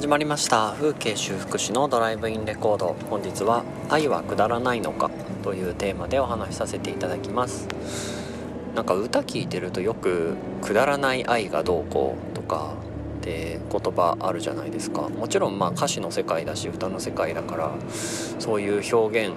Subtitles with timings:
[0.00, 0.72] 始まりました。
[0.78, 2.96] 風景修復師のドライブインレコード。
[3.10, 5.10] 本日は「愛はくだらないのか?」
[5.44, 7.68] というテーマでお話しさせていただきます。
[8.74, 12.72] なんか歌聞いてるとよく「くだらない愛がどうこう」とか
[13.18, 15.02] って言葉あるじゃないですか。
[15.02, 17.70] もちろんまあ歌詞の世界だし歌の世界だから
[18.38, 19.34] そういう表現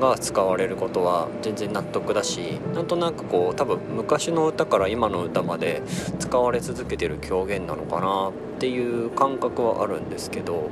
[0.00, 5.82] が使われることは全然納得だしなんとなくこう多分昔の歌から今の歌まで
[6.18, 10.70] 使われ続けてる狂言なのかなっていう感覚はあるんですけど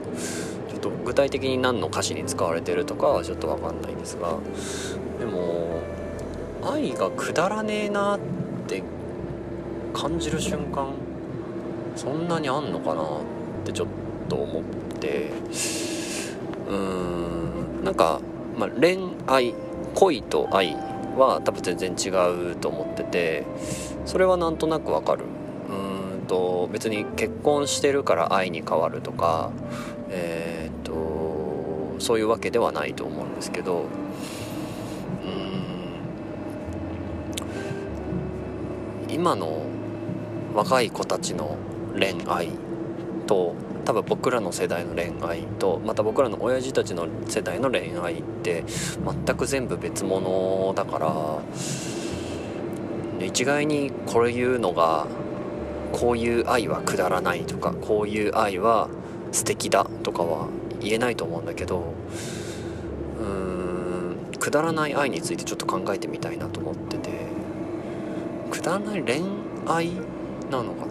[0.69, 4.37] ちょっと具体的に何の歌詞に使われてるとかはちょっと分かんないんですが
[5.21, 5.81] でも
[6.63, 8.21] 愛がくだらねえなっ
[8.67, 8.83] て
[9.95, 10.93] 感じる瞬間
[11.97, 13.07] そんなにあんのかなっ
[13.65, 13.89] てちょっ
[14.29, 14.63] と思っ
[15.01, 15.31] て
[16.69, 16.77] うー
[17.81, 18.21] んなんか
[18.59, 19.55] まあ、恋愛
[19.95, 20.75] 恋と愛
[21.17, 22.09] は多分全然違
[22.53, 23.47] うと思ってて
[24.05, 25.25] それはなんとなくわかる。
[25.71, 29.51] うんと別に結婚してるから愛に変わるとか
[30.11, 33.87] えー、っとそういうわけではないと思うんですけど
[39.09, 39.63] うん今の
[40.55, 41.57] 若い子たちの
[41.99, 42.51] 恋愛
[43.27, 43.55] と
[43.89, 48.63] 多分僕らの世代の恋愛とまた僕らの親父たちの世代の恋愛って
[49.27, 51.41] 全く全部別物だから
[53.25, 55.07] 一概にこういうのが
[55.91, 58.91] こういう愛はくだらないとかこういう愛は
[59.33, 60.49] 素敵だとかは
[60.83, 61.95] 言えないと思うんだけど
[63.19, 67.09] うーんくだらない愛についてちょっと考えてみたいなと思ってて
[68.51, 69.23] くだらない恋
[69.67, 69.93] 愛
[70.51, 70.87] なのか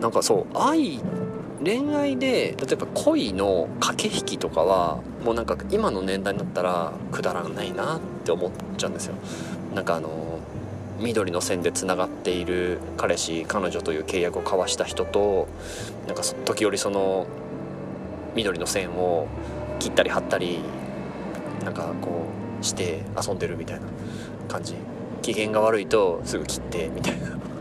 [0.00, 0.08] な？
[0.08, 1.21] んかそう愛って
[1.64, 9.14] 恋愛で例えば恋の駆け引きとかはもうなんか今の年代になったらくだらないなって思っちゃうんですよ。
[9.74, 10.40] なんかあの
[10.98, 15.48] 緑の線でつながっている彼氏彼女という契約を交わした人と
[16.06, 17.26] なんか時折その
[18.34, 19.28] 緑の線を
[19.78, 20.60] 切ったり貼ったり
[21.64, 22.26] なんかこ
[22.60, 23.86] うして遊んでるみたいな
[24.48, 24.74] 感じ。
[25.22, 27.51] 機嫌が悪いとすぐ切ってみたいな。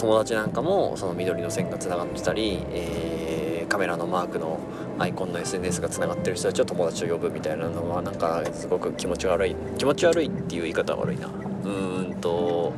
[0.00, 4.58] 友達なんかもその緑の線がつながってたり、えー、カメラのマークの
[4.98, 12.72] アイコンの SNS がつながってる人たちを友達と呼ぶみたいなのはなんかすごく気持ち悪い気持ち悪いっていう言い方は悪いなうーんと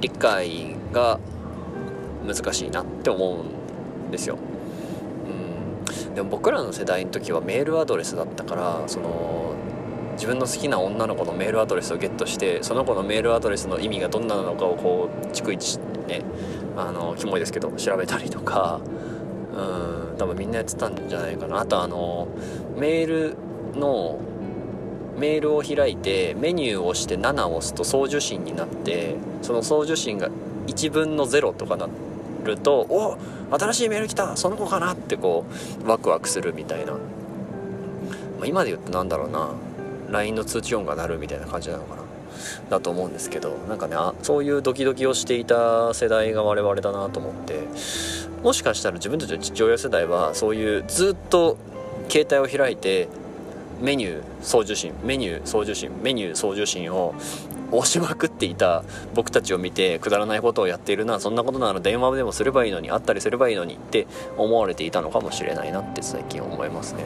[0.00, 1.18] 理解が
[2.26, 4.36] 難しいなって思うんですよ。
[6.06, 9.54] うん、でも僕らの世代の時はメールアドレスだったからその
[10.12, 16.22] 自分の好きな女の子のメールアドレスをゲットしてその子のメールアドレスの意味がどんなのかをこう逐一ね
[16.76, 18.80] あのキモいですけど調べたりとか
[19.52, 22.28] うん多分みんなやってたんじゃないかなあとあの
[22.76, 23.36] メール
[23.74, 24.18] の
[25.16, 30.30] メールを開いてメニューを押して7を押すと送受信になってその送受信が
[30.66, 31.88] 1分の0とかな
[32.44, 33.16] ると「お
[33.50, 35.44] 新しいメール来たその子かな?」ってこ
[35.84, 36.98] うワクワクするみたいな、ま
[38.42, 39.50] あ、今で言うと何だろうな
[40.12, 42.02] LINE の通知音が鳴るみたいな感じなのかな？
[42.70, 47.60] だと思うんですけどなんかねあそういうドキドキをしていた世代が我々だなと思って
[48.42, 51.56] もしかしたら自分たちの父親世代はそういうずっと
[52.08, 53.08] 携帯を開いて
[53.80, 57.14] メニュー送受信メニュー送受信メニュー送受信を
[57.70, 58.84] 押しまくっていた
[59.14, 64.06] 僕たちを見てくだらないことをやっているなそんなことなら電話でもすればいいのに会ったりすればいいのにって
[64.36, 67.04] 思われていたのかもしれないなって最近思いますね。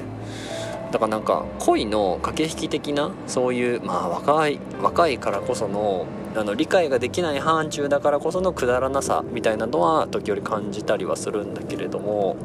[0.93, 12.37] だからなんか恋の駆け引き的なそういうまあ若い若いからこそのあの理解ができない範疇だからこそのくだらなさみたいなのは時折感じたりはするんだけれども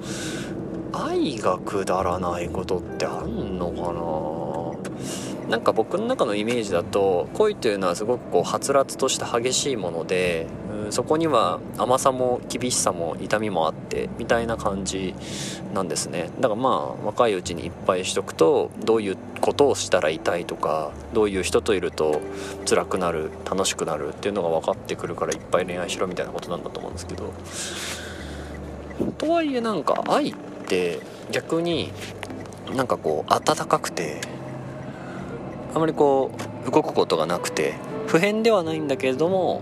[0.94, 5.50] 愛がくだらないことってあんのかな？
[5.50, 10.48] なんか僕の中のイメージだと恋というのはすごくこうはつらつとした激しいもので
[10.92, 15.16] そこには甘さも厳しさも痛みもあってみたいな感じ
[15.74, 16.30] なんですね。
[16.40, 22.22] だからまあ若いうちにいっぱいしとくとどういうことをしたら痛いとかどういう人といると
[22.70, 27.34] 辛くなる楽しくなるっていうのが分かってくるからいっぱい恋愛しろみたいなことなんだと思うんですけど。
[29.18, 30.36] とはいえなんか愛っ
[30.68, 31.00] て
[31.32, 31.92] 逆に
[32.76, 34.22] なんかこう温かくて
[35.74, 36.32] あまりこ
[36.68, 37.76] う動くことがなくて
[38.08, 39.62] 普遍ではないんだけれども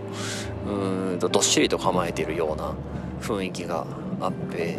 [0.69, 2.73] うんとどっしりと構えているような
[3.21, 3.85] 雰囲気が
[4.21, 4.77] あって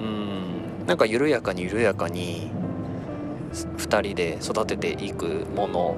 [0.00, 2.50] うんなんか緩やかに緩やかに
[3.52, 5.96] 2人で育てていくもの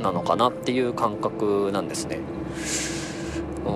[0.00, 2.20] なのかなっていう感覚なんですね。
[3.66, 3.70] う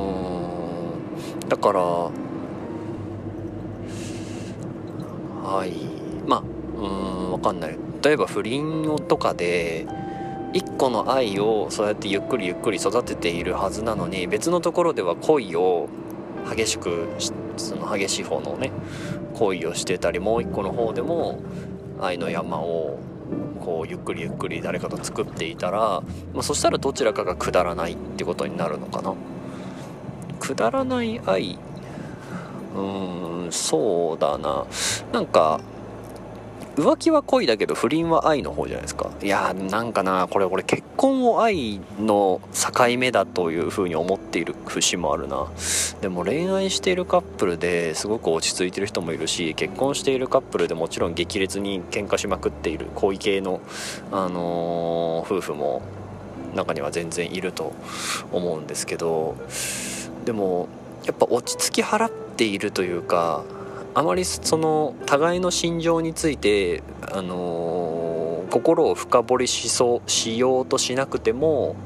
[1.46, 2.10] んだからは
[5.66, 5.72] い
[6.26, 6.86] まあう
[7.28, 9.86] ん分かんない例えば不倫とかで
[10.54, 15.88] 一個の愛をそうやってゆっくりゆっくり育てているはずなのに別のところでは恋を
[16.48, 17.08] 激しく
[17.56, 18.70] その激しい方のね
[19.34, 21.40] 行為をしてたりもう一個の方でも
[22.00, 22.98] 愛の山を
[23.60, 26.02] こうゆっくりゆっくり誰かと作っていたら、
[26.32, 29.14] まあ、そしたらどちらかがくだらないってことになるのかな。
[30.38, 31.58] くだらない愛？
[32.76, 34.66] うーんそうだな。
[35.12, 35.60] なんか
[36.76, 39.10] 浮気は恋だけど不倫は愛の方じゃないですか。
[39.22, 45.46] いやーなんかなこれ俺結婚を愛の境目だというふうに思っている節もあるな。
[46.00, 53.60] でも恋愛しているカップルですごく落ち着いてる人もいるし結婚しているカップルでもちろん激烈に喧嘩しまくっている恋系の、
[54.10, 55.82] あのー、夫婦も
[56.54, 57.72] 中には全然いると
[58.32, 59.36] 思うんですけど。
[60.24, 60.68] でも
[61.04, 63.44] やっぱ落ち着き払っているというか
[63.94, 71.76] あまりその互いの心情について、あのー、心を深掘りしそうしようとしなくても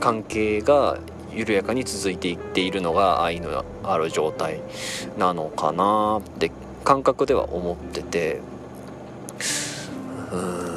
[0.00, 0.98] 関係が
[1.32, 4.60] 緩やかに続いていっているのが愛のある状態
[5.16, 6.50] なのかなって
[6.84, 8.40] 感覚では思ってて。
[10.30, 10.68] うーん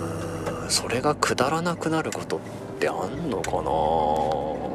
[0.71, 2.39] それがくだらなくなることっ
[2.79, 4.70] てあんのかな？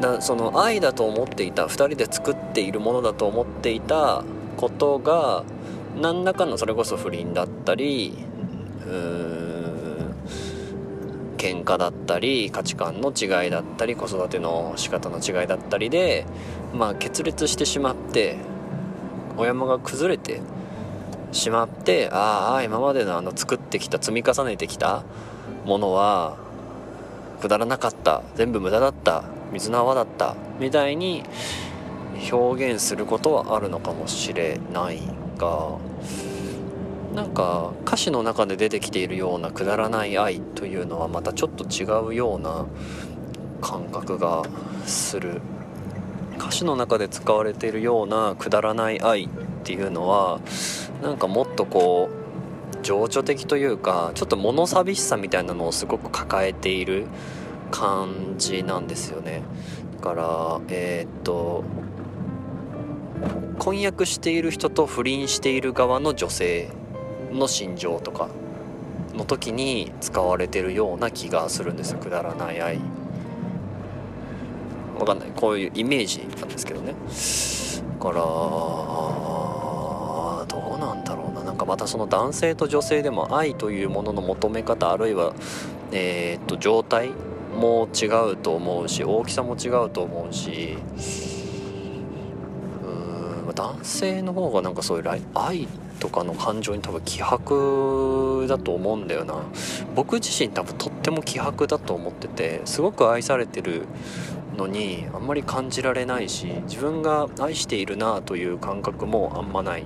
[0.00, 4.24] だその愛だと思っていた2人で作っているものだと思っていた
[4.56, 5.44] ことが
[6.00, 8.14] 何らかのそれこそ不倫だったり
[8.86, 10.14] うーん
[11.36, 16.26] 喧嘩だったり価値観の違いだったり子育ての仕方の違いだったりで
[16.74, 18.36] まあ決裂してしまって
[19.36, 20.40] お山が崩れて
[21.32, 25.04] しまってああ今までのあの作ってきた積み重ねてきた
[25.64, 26.36] ものは
[27.40, 29.35] くだらなかった全部無駄だった。
[29.52, 30.36] 水の泡だった。
[30.58, 31.22] みたいに
[32.32, 35.00] 表現することはあるのかもしれない
[35.36, 35.76] が
[37.14, 42.66] なんか歌詞の中で出てきているようなくだらない愛というのはまたちょっと違うような
[43.60, 44.42] 感覚が
[44.84, 45.40] する。
[46.38, 49.28] 歌詞の中で使われているようなくだらない愛っ
[49.64, 50.40] ていうのは
[51.02, 57.06] なんかもっとこう情緒的というかちょっと物寂しさみたいなのをすごく抱えている
[57.70, 59.42] 感じなんですよね。
[59.96, 61.64] だからえー、っと
[63.58, 66.70] 婚約している人と不倫している側の女性
[67.32, 68.28] の心情とか
[69.14, 71.98] の時に使われてるような気がするんですよ。
[71.98, 72.80] くだらない愛。
[74.98, 75.28] わかんない。
[75.34, 76.94] こういうイメージなんですけどね。
[77.98, 78.16] だから
[80.46, 81.42] どうなんだろうな。
[81.42, 85.34] なんかまたその男性と女性でも愛というものの求め方あるいは
[85.92, 87.10] えー、っと状態
[87.56, 90.78] も違うと思うし大きさも違うと思うし
[92.84, 95.66] うん男性の方がなんかそういう愛
[95.98, 99.42] とかの感情に多分希薄だと思うんだよな。
[99.94, 103.86] 僕自身多分とっても希薄だと思っててすごく愛されてる
[104.56, 109.84] のにあんまり感じられないし自分が愛しているなという感覚もあんまない。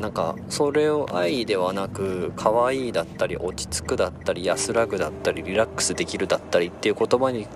[0.00, 7.46] なんかそれを愛ではなく可愛いだったり落ち着くだったり安らぐだったりリラックスできるだったりっていう言葉に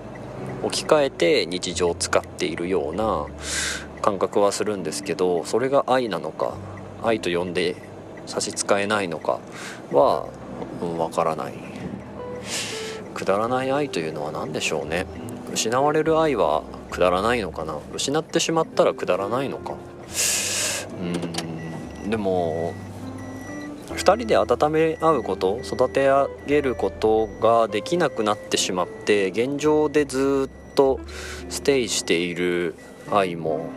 [0.62, 3.26] 置き換えて日常を使っているような
[4.02, 6.54] 感覚はするんですけどそれが愛なのか
[7.02, 7.76] 愛と呼んで
[8.26, 9.40] 差し支えないのか
[9.92, 10.28] はわ、
[10.82, 11.54] うん、からない。
[13.14, 15.06] くだらない愛というのは何でしょうね。
[15.52, 17.78] 失われる愛はくだらないのかな。
[17.94, 19.72] 失ってしまったらくだらないのか。
[19.72, 19.76] う
[21.04, 21.35] ん。
[22.08, 22.74] でも
[23.90, 31.00] 2人で温め合うこと育て上げることができなくなってしまって現状でずっと
[31.48, 32.74] ステイしている
[33.10, 33.68] 愛も、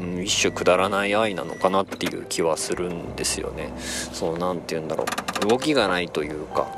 [0.00, 3.72] うん、一種くだらない愛なのかなっていう気はするんですよね。
[3.78, 5.04] その何て言うんだろ
[5.44, 5.48] う。
[5.48, 6.68] 動きがないというか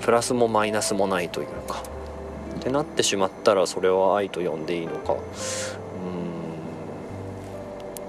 [0.00, 1.82] プラスもマイナスもないというか。
[2.58, 5.16] ってなってしまったらそれは愛と呼んでいいのか。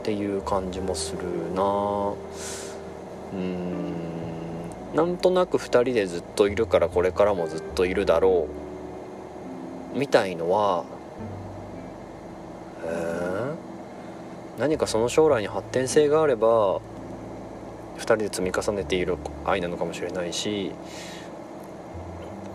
[0.10, 2.14] っていう感じもするな。
[3.32, 3.94] うん。
[4.96, 8.48] なんとなく2人でずっといるからこれからもずっといるだろ
[9.94, 10.00] う。
[10.00, 10.84] みたいのは
[12.86, 13.54] え
[14.58, 16.78] 何かその将来に発展性があれば
[17.98, 20.72] 2人で積み重ねている愛なのかもしれないし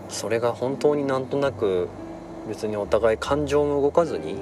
[0.09, 1.87] それが本当になんとなく
[2.49, 4.39] 別にお互い感情も動かずに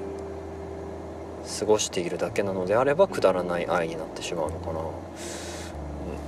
[1.58, 4.80] 過ごしているだけなのであればくだらない愛になってしまうのかな。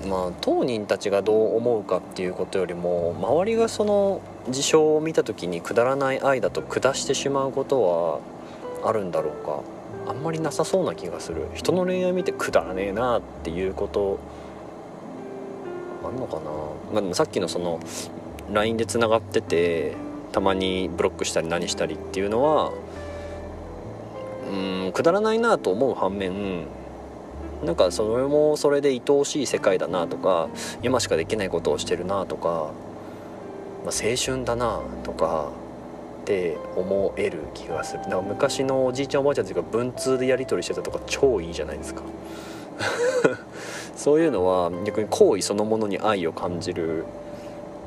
[0.09, 9.61] まあ、当人たちがどう思うかっていうことよりも周りがその事象を見た時にくだらない愛だと下してしまうことはあるんだろうか。
[10.09, 11.49] あんまりなさそうな気がする。
[11.55, 14.19] 人の恋愛見てくだらねえなっていうこと
[16.05, 16.43] あんのかな、
[16.93, 17.81] まあ、でもさっきのその
[18.53, 19.97] LINE でつながってて
[20.33, 22.73] たまにブロックしたり何したりっていうのは
[24.51, 26.67] うんくだらないなと思う反面
[27.65, 30.49] なんかそれもそれで愛おしい世界だなとか
[30.83, 32.71] 今しかできないことをしてるなとか、
[33.85, 35.51] まあ、青春だなとか
[36.23, 38.03] って思える気がする。
[38.03, 42.03] だから昔のおじいちゃんおばあちゃんたちが文通でやり取りしてたとか超いいじゃないですか。
[43.97, 47.05] そういうのは逆に行為そのものに愛を感じる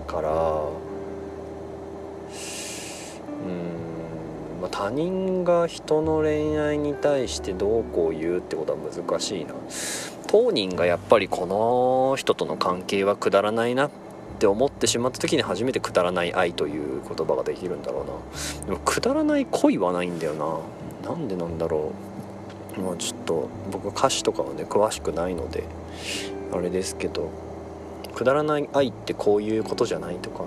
[0.07, 0.63] から
[4.79, 9.53] 他人が人の恋愛に対してどうこう言うってことは難しいな。
[10.27, 13.91] 当人がやっぱりこの人との関係はくだらないなっ
[14.39, 18.05] て思ってしまった時に初めてくだらない愛という言葉ができるんだろう
[18.61, 18.67] な。
[18.67, 20.33] でもくだらない恋はないんだよ
[21.03, 21.09] な。
[21.09, 21.91] なんでなんだろ
[22.77, 22.81] う。
[22.81, 25.65] まあちょっと僕歌詞とかはね詳しくないので
[26.53, 27.29] あれですけど。
[28.15, 30.45] くだらない愛ってこういうことじゃないとか。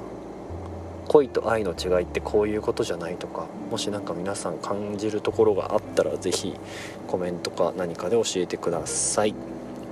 [1.12, 6.54] 恋と愛の違いってこういうことじゃないとかもし何か皆さん感じるところがあったら是非
[7.07, 9.35] コメントか何かで教えてください。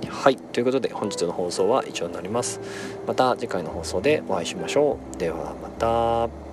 [0.09, 2.59] はいということで本日の放送は以上になります。
[3.05, 5.17] また次回の放送でお会いしましょう。
[5.17, 6.50] ではまた。